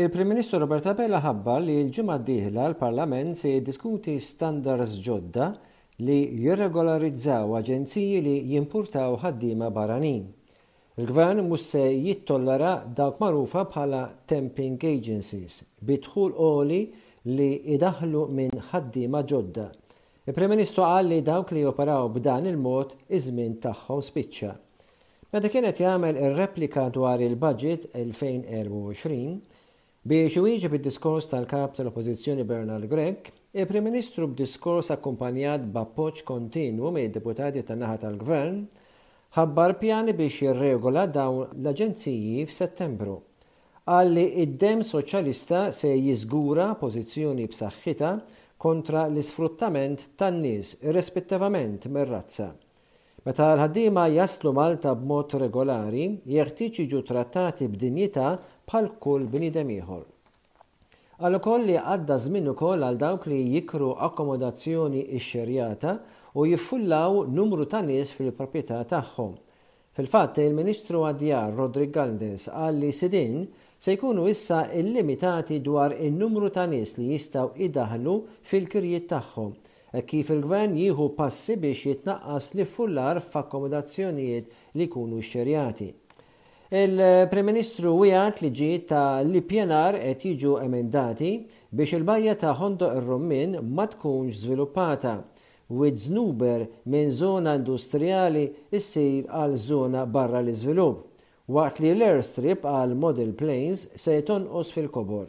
Il-Prim 0.00 0.28
Ministru 0.32 0.56
Robert 0.64 0.86
Abela 0.88 1.18
ħabba 1.20 1.54
li 1.60 1.74
l-ġimgħa 1.82 2.14
d-dieħla 2.24 2.62
l-Parlament 2.70 3.34
se 3.36 3.50
jiddiskuti 3.52 4.14
standards 4.26 4.94
ġodda 5.04 5.48
li 6.08 6.14
jirregolarizzaw 6.40 7.50
aġenziji 7.58 8.22
li 8.24 8.32
jimpurtaw 8.54 9.18
ħaddiema 9.20 9.68
barranin. 9.76 10.22
Il-Gvern 11.02 11.42
mhux 11.50 11.66
se 11.74 11.82
jittollara 12.06 12.70
dawk 13.02 13.20
magħrufa 13.20 13.66
bħala 13.74 14.00
temping 14.32 14.78
agencies 14.88 15.58
bidħul 15.90 16.32
qoli 16.38 16.80
li 17.34 17.50
idaħlu 17.76 18.24
minn 18.40 18.64
ħaddiema 18.70 19.20
ġodda. 19.34 19.68
Il-Prim 20.24 20.54
Ministru 20.56 20.88
qal 20.88 21.12
li 21.12 21.20
dawk 21.28 21.52
li 21.52 21.66
operaw 21.74 22.08
b'dan 22.16 22.48
il-mod 22.54 22.96
iż-żmien 23.18 23.60
tagħhom 23.68 24.00
spiċċa. 24.08 24.56
Meta 25.36 25.52
kienet 25.52 25.84
jagħmel 25.84 26.24
ir-replika 26.24 26.88
dwar 26.96 27.20
il-budget 27.22 27.90
2024, 27.94 29.49
Biex 30.00 30.40
u 30.40 30.46
iġi 30.48 30.68
diskors 30.80 31.26
tal-kap 31.28 31.74
tal-oppozizjoni 31.76 32.46
Bernard 32.48 32.86
Gregg, 32.88 33.26
il-Prim 33.52 33.84
Ministru 33.84 34.24
b'diskors 34.32 34.88
akkumpanjat 34.94 35.66
b'appoġġ 35.74 36.22
kontinu 36.24 36.88
mid 36.96 37.12
deputati 37.12 37.60
tan-naħa 37.68 37.98
tal-Gvern, 38.06 38.56
ħabbar 39.36 39.74
pjani 39.82 40.14
biex 40.16 40.46
jirregola 40.46 41.02
dawn 41.12 41.50
l-aġenziji 41.52 42.46
f'Settembru. 42.48 43.18
Għalli 43.84 44.24
id-dem 44.46 44.80
soċjalista 44.88 45.66
se 45.76 45.92
jiżgura 45.92 46.70
pożizzjoni 46.80 47.44
b'saħħita 47.52 48.12
kontra 48.56 49.02
l-isfruttament 49.10 50.08
tan-nies 50.16 50.78
irrespettivament 50.80 51.90
mir-razza. 51.92 52.48
Meta 53.20 53.50
l-ħaddiema 53.52 54.06
jaslu 54.16 54.54
Malta 54.56 54.94
b'mod 54.96 55.34
regolari, 55.44 56.06
jeħtieġ 56.24 56.80
jiġu 56.86 57.02
trattati 57.10 57.68
b'dinjità 57.68 58.30
bħal 58.70 58.88
kull 59.02 59.26
bnidem 59.26 59.70
ieħor. 59.74 60.02
Għal 61.20 61.36
ukoll 61.40 61.64
li 61.66 61.76
għadda 61.76 62.16
żmien 62.22 62.50
ukoll 62.52 62.84
għal 62.86 62.98
dawk 63.00 63.24
li 63.28 63.38
jikru 63.56 63.88
akkomodazzjoni 64.06 65.00
xxerjata 65.18 65.94
u 66.38 66.44
jiffullaw 66.46 67.18
numru 67.34 67.66
ta' 67.66 67.80
nies 67.82 68.12
fil-proprjetà 68.14 68.78
tagħhom. 68.94 69.32
Fil-fatt, 69.98 70.38
il-Ministru 70.44 71.02
għaddjar 71.08 71.50
Rodrik 71.58 71.90
Galdes 71.96 72.46
għal 72.48 72.78
li 72.84 72.92
sidin 72.94 73.42
se 73.80 73.96
jkunu 73.96 74.28
issa 74.30 74.62
illimitati 74.78 75.58
dwar 75.66 75.96
il-numru 75.98 76.52
ta' 76.54 76.68
nies 76.70 76.94
li 77.00 77.10
jistaw 77.16 77.50
idaħlu 77.58 78.14
fil-kirjiet 78.50 79.10
tagħhom 79.10 79.50
e 79.98 80.04
kif 80.06 80.30
il-gvern 80.36 80.78
jieħu 80.78 81.10
passi 81.18 81.58
biex 81.58 81.88
jitnaqqas 81.90 82.52
li 82.56 82.68
fullar 82.76 83.18
f'akkomodazzjonijiet 83.18 84.56
li 84.78 84.86
jkunu 84.86 85.18
xxerjati. 85.26 85.90
Il-Prem-Ministru 86.72 87.90
wijat 87.98 88.36
li 88.42 88.48
ġi 88.56 88.68
ta' 88.90 89.22
li 89.26 89.40
pjenar 89.50 89.96
et 90.00 90.22
jiġu 90.22 90.52
emendati 90.62 91.30
biex 91.74 91.96
il-bajja 91.96 92.34
ta' 92.38 92.52
Hondo 92.60 92.86
ir-Rummin 92.98 93.56
ma 93.78 93.86
tkunx 93.94 94.36
żviluppata 94.44 95.14
u 95.74 95.82
id 95.88 95.98
minn 96.92 97.10
zona 97.22 97.56
industrijali 97.58 98.44
issir 98.78 99.26
għal 99.40 99.56
zona 99.64 100.04
barra 100.06 100.38
l-iżvilupp, 100.44 101.00
waqt 101.58 101.80
li 101.82 101.90
l-airstrip 101.96 102.62
għal 102.74 102.94
Model 103.02 103.34
Planes 103.42 103.88
se 104.04 104.20
jtonqos 104.20 104.70
fil-kobor. 104.76 105.26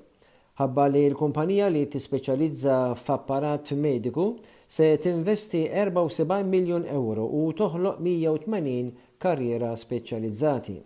Ħabba 0.61 0.85
li 0.93 1.07
l-kumpanija 1.09 1.71
li 1.73 1.87
tispeċjalizza 1.89 2.77
f'apparat 3.01 3.73
mediku 3.87 4.27
se 4.69 4.93
tinvesti 4.97 5.65
74 5.73 6.43
miljon 6.53 6.85
euro 7.01 7.25
u 7.25 7.43
toħloq 7.63 7.97
180 7.97 8.93
karriera 9.17 9.73
speċjalizzati. 9.85 10.77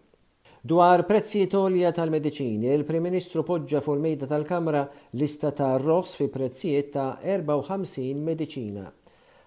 Dwar 0.65 1.05
prezzijiet 1.05 1.51
tolja 1.53 1.91
tal-medicini, 1.93 2.71
il-Prim 2.73 3.03
Ministru 3.05 3.43
poġġa 3.45 3.83
fuq 3.85 3.99
mejda 4.01 4.25
tal-Kamra 4.31 4.79
lista 5.21 5.51
ta' 5.53 5.75
ross 5.77 6.15
fi 6.17 6.25
prezzijiet 6.33 6.87
ta' 6.95 7.19
54 7.21 8.15
medicina. 8.31 8.87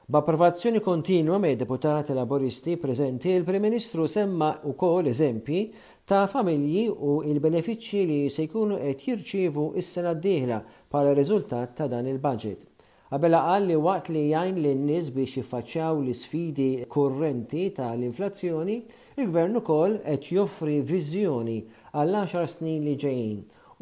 B'approvazzjoni 0.06 0.78
kontinwa 0.80 1.40
me 1.42 1.50
deputati 1.58 2.14
laboristi 2.14 2.76
preżenti, 2.78 3.34
il-Prim 3.34 3.66
Ministru 3.66 4.06
semma 4.06 4.52
wkoll 4.70 5.10
eżempji 5.10 5.64
ta' 6.06 6.22
familji 6.30 6.86
u 6.94 7.18
il-benefiċċji 7.26 8.06
li 8.12 8.20
se 8.30 8.46
jkunu 8.46 8.78
qed 8.84 9.02
jirċievu 9.10 9.66
is-sena 9.82 10.14
d-dieħla 10.20 10.62
bħala 10.94 11.18
riżultat 11.18 11.74
ta' 11.80 11.90
dan 11.96 12.06
il-budget. 12.14 12.62
Għabela 13.08 13.38
qal 13.42 13.66
li 13.70 13.76
waqt 13.84 14.08
li 14.12 14.22
jajn 14.30 14.56
li 14.64 14.70
n-nis 14.76 15.06
biex 15.16 15.38
jiffaċċaw 15.38 16.00
l 16.06 16.12
sfidi 16.18 16.64
kurrenti 16.92 17.62
tal-inflazzjoni, 17.78 18.74
il-gvern 19.22 19.56
ukoll 19.62 19.94
qed 20.04 20.26
joffri 20.34 20.74
viżjoni 20.90 21.54
għall-10 21.92 22.52
snin 22.54 22.82
li 22.84 22.92
ġejjin 23.04 23.38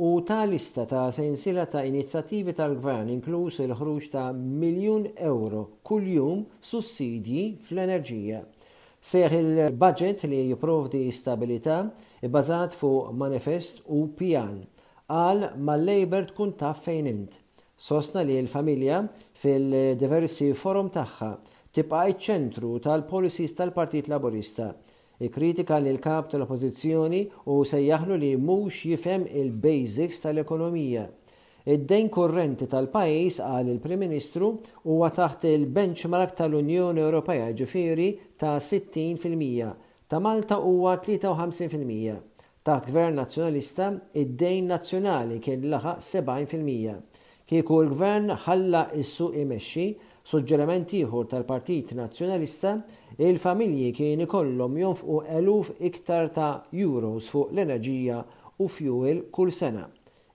u 0.06 0.10
ta' 0.28 0.44
lista 0.47 0.84
ta' 0.92 1.09
sensila 1.16 1.64
ta' 1.72 1.82
inizjattivi 1.88 2.54
tal-gvern 2.59 3.10
inkluż 3.16 3.59
il-ħruġ 3.64 4.06
ta' 4.12 4.26
miljun 4.62 5.09
euro 5.31 5.62
kuljum 5.91 6.44
sussidji 6.70 7.43
fl-enerġija. 7.66 8.44
Seħ 9.10 9.34
il-budget 9.41 10.22
li 10.31 10.44
jiprovdi 10.53 11.03
stabilità 11.19 11.81
bazat 12.38 12.78
fuq 12.78 13.10
manifest 13.25 13.82
u 13.91 14.04
pjan 14.20 14.56
għal 15.19 15.48
mal-Labor 15.66 16.31
tkun 16.31 16.54
taf 16.62 16.84
fejn 16.87 17.10
int 17.16 17.41
Sostna 17.78 18.22
li 18.25 18.41
l-familja 18.41 19.03
fil-diversi 19.37 20.47
forum 20.56 20.87
tagħha 20.94 21.26
tibqa' 21.76 22.14
ċentru 22.25 22.70
tal-policies 22.81 23.53
tal-Partit 23.59 24.06
Laburista. 24.09 24.70
Kritika 25.32 25.76
li 25.84 25.92
l-kap 25.92 26.31
tal-oppozizjoni 26.32 27.20
u 27.53 27.59
sejjaħlu 27.69 28.16
li 28.22 28.31
mhux 28.41 28.81
jifhem 28.94 29.26
il-basics 29.28 30.22
tal-ekonomija. 30.25 31.04
Id-dejn 31.76 32.09
korrenti 32.16 32.69
tal-pajis 32.72 33.42
għal 33.44 33.69
il-Prim 33.75 34.00
Ministru 34.06 34.54
huwa 34.88 35.12
taħt 35.19 35.44
il-benchmark 35.58 36.32
tal-Unjoni 36.41 37.04
Ewropea 37.04 37.50
ġifiri 37.60 38.08
ta' 38.41 38.54
60%, 38.56 39.75
ta' 40.08 40.22
Malta 40.25 40.62
huwa 40.64 40.97
53%. 41.04 42.25
Taħt 42.66 42.88
Gvern 42.88 43.20
Nazzjonalista 43.20 43.91
id-dejn 44.25 44.72
nazzjonali 44.72 45.37
kien 45.44 45.69
laħaq 45.76 46.00
70% 46.08 46.98
kieku 47.46 47.78
l-gvern 47.86 48.32
ħalla 48.42 48.80
is-suq 48.98 49.36
imexxi 49.44 49.82
suġġerament 50.26 50.92
ieħor 50.98 51.26
tal-Partit 51.30 51.92
Nazzjonalista 51.94 52.72
il-familji 53.22 53.92
kien 53.94 54.24
ikollhom 54.24 54.78
jonfqu 54.80 55.20
eluf 55.38 55.70
iktar 55.88 56.32
ta' 56.34 56.48
euros 56.74 57.28
fuq 57.30 57.52
l-enerġija 57.54 58.18
u 58.64 58.66
fuel 58.68 59.20
kull 59.30 59.52
sena. 59.54 59.84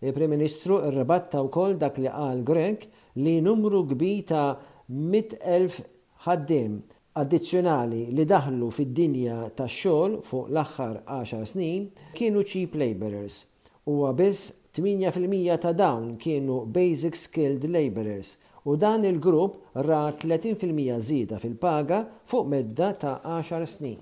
Il-Prim 0.01 0.31
Ministru 0.37 0.77
rrebatta 0.87 1.41
wkoll 1.45 1.75
dak 1.81 1.99
li 2.01 2.07
qal 2.09 2.39
Grek 2.47 2.87
li 3.21 3.35
numru 3.45 3.83
kbir 3.91 4.23
ta' 4.31 4.47
100,000 4.87 5.83
ħaddiem 6.25 6.79
addizzjonali 7.19 8.05
li 8.15 8.23
daħlu 8.25 8.71
fid-dinja 8.71 9.49
tax 9.59 9.81
xogħol 9.83 10.15
fuq 10.23 10.47
l-aħħar 10.47 11.01
10 11.09 11.49
snin 11.51 11.89
kienu 12.17 12.45
cheap 12.47 12.79
laborers. 12.79 13.43
Huwa 13.83 14.13
biss 14.15 14.60
8% 14.73 15.57
ta' 15.59 15.73
dawn 15.73 16.15
kienu 16.17 16.65
basic 16.65 17.15
skilled 17.15 17.63
laborers 17.67 18.37
u 18.63 18.75
dan 18.77 19.03
il-grupp 19.03 19.53
ra 19.75 20.09
30% 20.11 20.99
zida 20.99 21.37
fil-paga 21.39 22.05
fuq 22.25 22.47
medda 22.47 22.93
ta' 22.93 23.17
10 23.25 23.65
snin. 23.65 23.97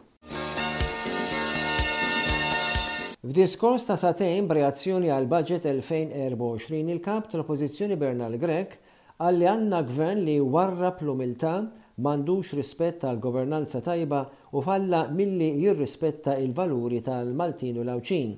F'diskors 3.29 3.83
ta' 3.87 3.97
satejn 3.97 4.45
b'reazzjoni 4.47 5.09
għal 5.11 5.25
budget 5.33 5.65
2024 5.65 6.85
il-kap 6.97 7.31
tal-oppożizzjoni 7.31 7.97
Bernal 8.05 8.37
Grek 8.39 8.77
għalli 9.25 9.49
għanna 9.53 9.81
gvern 9.89 10.21
li 10.29 10.37
warra 10.39 10.93
plumilta 11.01 11.57
mandux 11.97 12.53
rispetta 12.55 13.09
għal 13.09 13.19
governanza 13.25 13.81
tajba 13.81 14.21
u 14.53 14.61
falla 14.61 15.07
milli 15.09 15.49
jirrispetta 15.65 16.37
il-valuri 16.45 17.01
tal-Maltin 17.09 17.81
u 17.81 17.83
l-Awċin. 17.83 18.31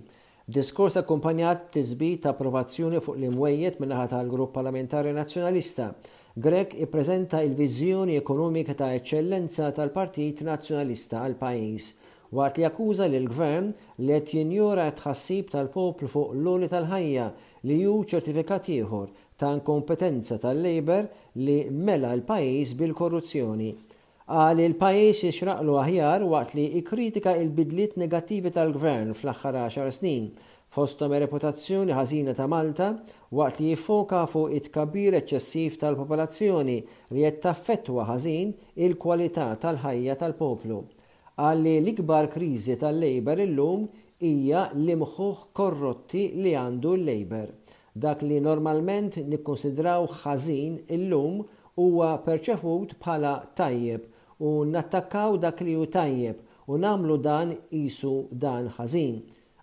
Diskors 0.50 0.96
akkumpanjat 0.98 1.68
tizbi 1.72 2.18
ta' 2.18 2.32
approvazzjoni 2.34 2.98
fuq 3.06 3.18
l-imwejjed 3.20 3.76
minnaħat 3.80 4.10
tal-Grupp 4.16 4.56
Parlamentari 4.56 5.12
Nazzjonalista. 5.14 5.92
Grek 6.34 6.74
ippreżenta 6.82 7.44
il-viżjoni 7.46 8.16
ekonomika 8.18 8.74
ta' 8.74 8.88
eċċellenza 8.96 9.68
tal-Partit 9.78 10.42
Nazzjonalista 10.48 11.22
għal 11.22 11.38
pajjiż 11.44 11.92
waqt 12.42 12.58
li 12.58 12.66
akkuża 12.66 13.06
l 13.12 13.30
gvern 13.30 13.70
li 14.00 14.10
qed 14.18 14.34
jinjora 14.40 14.88
tħassib 14.98 15.54
tal-poplu 15.54 16.10
fuq 16.10 16.34
l 16.40 16.50
oli 16.56 16.72
tal-ħajja 16.74 17.28
li 17.70 17.78
ju 17.84 17.94
ċertifikat 18.10 18.72
ieħor 18.80 19.14
ta' 19.38 19.54
inkompetenza 19.60 20.42
tal-Labor 20.42 21.12
li 21.46 21.60
mela 21.72 22.16
l-pajjiż 22.18 22.76
bil-korruzzjoni 22.82 23.72
għal 24.32 24.60
il-pajis 24.64 25.22
ixraqlu 25.28 25.74
aħjar 25.82 26.24
waqt 26.32 26.54
li 26.56 26.64
ikkritika 26.80 27.34
il-bidliet 27.44 27.98
negattivi 28.00 28.52
tal-gvern 28.56 29.10
fl-axħar 29.18 29.58
10 29.60 29.90
snin 29.96 30.30
fostom 30.72 31.12
reputazzjoni 31.20 31.92
ħażina 31.98 32.36
ta' 32.38 32.46
Malta 32.48 32.88
waqt 33.36 33.60
li 33.60 33.74
jifoka 33.74 34.22
fuq 34.32 34.54
it-kabir 34.62 35.18
eċċessiv 35.20 35.76
tal-popolazzjoni 35.82 36.76
li 37.10 37.26
qed 37.26 37.42
taffettwa 37.44 38.06
ħażin 38.08 38.54
il-kwalità 38.88 39.50
tal-ħajja 39.66 40.16
tal-poplu. 40.24 40.80
Għalli 41.42 41.76
l-ikbar 41.82 42.32
kriżi 42.32 42.80
tal-Lejber 42.82 43.44
illum 43.50 43.84
hija 44.32 44.70
l-imħuħ 44.78 45.44
korrotti 45.60 46.24
li 46.40 46.56
għandu 46.62 46.94
l-Lejber. 47.02 47.50
Dak 48.06 48.24
li 48.24 48.40
normalment 48.40 49.20
nikkonsidraw 49.28 50.08
ħażin 50.24 50.80
illum 51.00 51.44
huwa 51.76 52.14
perċeħut 52.24 52.96
bħala 53.04 53.36
tajjeb 53.60 54.08
u 54.48 54.66
nattakkaw 54.66 55.36
dak 55.44 55.62
li 55.66 55.74
hu 55.78 55.86
tajjeb 55.86 56.36
u 56.68 56.78
namlu 56.82 57.18
dan 57.18 57.54
isu 57.70 58.14
dan 58.32 58.70
ħażin. 58.78 59.20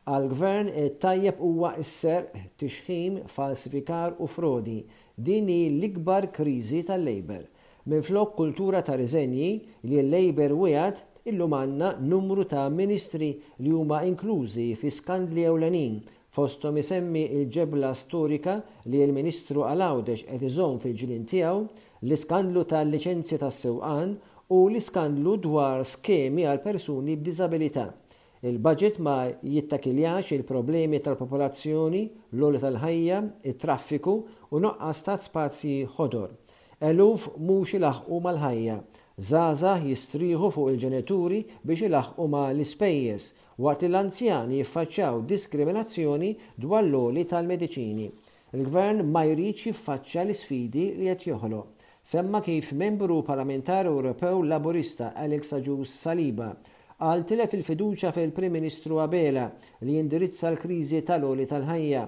Għal-gvern 0.09 0.71
eh, 0.81 0.87
tajjeb 1.03 1.41
huwa 1.43 1.73
isser 1.83 2.29
eh, 2.35 2.45
tixħim, 2.61 3.25
falsifikar 3.29 4.15
u 4.23 4.29
frodi. 4.31 4.79
Dini 5.19 5.57
l-ikbar 5.73 6.29
kriżi 6.33 6.85
tal-Labor. 6.87 7.43
Minn 7.91 8.05
flok 8.07 8.37
kultura 8.39 8.85
ta' 8.87 8.97
riżenji 9.01 9.51
li 9.85 9.99
l-Labor 10.05 10.55
wieħed 10.63 11.03
illum 11.29 11.59
għandna 11.59 11.91
numru 12.09 12.47
ta' 12.49 12.69
ministri 12.71 13.33
li 13.59 13.75
huma 13.75 14.05
inklużi 14.07 14.71
fi 14.81 14.93
skandli 14.95 15.43
ewlenin 15.51 15.99
fostom 16.39 16.79
isemmi 16.79 17.27
il-ġebla 17.41 17.91
storika 17.99 18.61
li 18.87 19.03
l-ministru 19.03 19.67
għalawdex 19.73 20.29
qed 20.31 20.49
iżom 20.53 20.79
fil-ġilin 20.85 21.27
tiegħu 21.31 21.61
l-iskandlu 22.07 22.63
tal-liċenzji 22.71 23.41
tas-sewqan 23.43 24.17
u 24.49 24.63
l-iskandlu 24.73 25.35
dwar 25.45 25.83
skemi 25.85 26.47
għal 26.49 26.61
persuni 26.65 27.19
b'dizabilità. 27.21 27.83
Il-budget 28.49 28.97
ma 29.05 29.17
jittakiljax 29.43 30.31
il-problemi 30.37 31.01
tal-popolazzjoni, 31.05 32.01
l-oli 32.33 32.63
tal-ħajja, 32.63 33.19
il-traffiku 33.51 34.15
u 34.57 34.63
noqqas 34.65 35.03
ta' 35.05 35.19
spazji 35.21 35.75
ħodor. 35.99 36.33
Eluf 36.81 37.27
mux 37.37 37.77
ilaħqu 37.77 38.21
mal-ħajja. 38.29 38.79
Zaza 39.33 39.75
jistriħu 39.85 40.51
fuq 40.57 40.73
il-ġenituri 40.73 41.43
biex 41.69 41.85
il-ħu 41.85 42.25
l-ispejjes 42.25 43.33
waqt 43.67 43.87
l-anzjani 43.91 44.63
jiffaċċaw 44.63 45.27
diskriminazzjoni 45.29 46.33
dwar 46.57 46.87
l-oli 46.89 47.27
tal-medicini. 47.29 48.09
Il-gvern 48.57 49.05
ma 49.13 49.27
jriċ 49.29 49.67
jiffaċċa 49.69 50.25
l-sfidi 50.25 50.93
li 51.03 51.13
qed 51.13 51.35
joħloq 51.35 51.75
semma 52.03 52.41
kif 52.41 52.73
membru 52.73 53.23
Parlamentar 53.23 53.85
Ewropew 53.87 54.43
Laburista 54.49 55.13
Alex 55.19 55.53
Agius 55.53 55.93
Saliba 56.01 56.53
għal 56.99 57.21
tilef 57.29 57.53
il-fiduċa 57.55 58.11
fil-Prim 58.15 58.55
Ministru 58.57 58.99
Abela 59.03 59.45
li 59.87 59.95
jindirizza 59.99 60.49
l-kriżi 60.51 61.03
tal-oli 61.07 61.45
tal-ħajja, 61.47 62.03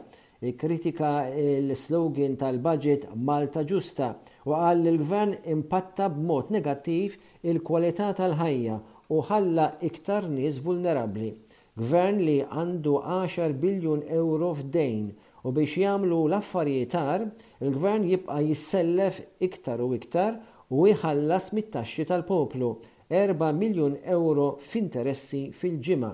kritika 0.59 1.11
l-slogan 1.37 2.35
tal-budget 2.41 3.07
Malta 3.15 3.63
ġusta 3.69 4.13
u 4.49 4.57
għal 4.59 4.87
l-gvern 4.95 5.37
impatta 5.53 6.09
b'mod 6.11 6.51
negattiv 6.55 7.19
il-kwalità 7.47 8.11
tal-ħajja 8.19 8.81
u 9.15 9.23
ħalla 9.31 9.69
iktar 9.87 10.27
nies 10.33 10.59
vulnerabli. 10.65 11.35
Gvern 11.81 12.19
li 12.23 12.39
għandu 12.45 12.97
10 13.07 13.55
biljun 13.63 14.03
euro 14.11 14.51
f'dejn 14.57 15.07
u 15.49 15.53
biex 15.57 15.75
jagħmlu 15.81 16.17
l-affarijiet 16.29 17.61
il-gvern 17.65 18.03
jibqa' 18.11 18.41
jissellef 18.45 19.21
iktar 19.47 19.81
u 19.85 19.89
iktar 19.97 20.35
u 20.69 20.85
jħallas 20.91 21.47
mit-taxxi 21.57 22.05
tal-poplu 22.11 22.73
4 23.13 23.49
miljun 23.57 23.95
euro 24.17 24.51
f'interessi 24.71 25.47
fil-ġimgħa 25.61 26.13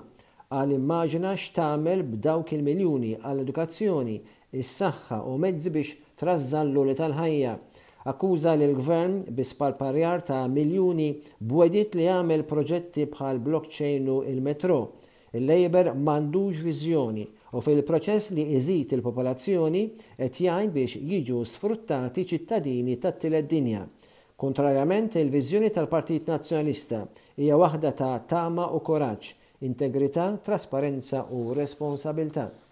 għal 0.57 0.77
immaġina 0.77 1.33
x'tagħmel 1.41 2.05
b'dawk 2.13 2.55
il-miljuni 2.59 3.17
għall 3.19 3.43
edukazzjoni 3.43 4.17
is-saħħa 4.63 5.19
u 5.27 5.35
mezzi 5.43 5.73
biex 5.75 5.97
trażallu 6.21 6.85
li 6.89 6.95
tal-ħajja. 6.97 7.55
Akkuża 8.07 8.53
l 8.55 8.69
gvern 8.79 9.17
spalparjar 9.49 10.23
ta' 10.29 10.45
miljuni 10.49 11.09
bwedit 11.43 11.99
li 11.99 12.07
għamel 12.09 12.47
proġetti 12.47 13.09
bħal 13.11 13.43
blockchain 13.43 14.07
u 14.13 14.21
il-metro. 14.31 14.79
Il-Labor 15.35 15.91
manduġ 16.07 16.59
viżjoni 16.63 17.25
u 17.59 17.63
fil-proċess 17.65 18.31
li 18.37 18.45
iżit 18.61 18.93
il-popolazzjoni 18.97 19.81
qed 20.21 20.39
jgħin 20.43 20.71
biex 20.77 21.01
jiġu 21.11 21.41
sfruttati 21.53 22.25
ċittadini 22.33 22.95
tat-tielet 23.03 23.49
dinja. 23.51 23.83
Kontrarjament 24.39 25.17
il-viżjoni 25.19 25.73
tal-Partit 25.75 26.31
Nazzjonalista 26.31 27.03
hija 27.41 27.59
waħda 27.65 27.95
ta' 28.03 28.13
tama 28.35 28.69
u 28.79 28.83
koraċ, 28.91 29.33
integrità, 29.67 30.29
trasparenza 30.45 31.27
u 31.35 31.51
responsabilità. 31.59 32.66